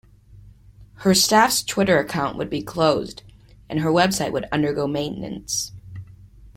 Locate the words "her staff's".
1.01-1.61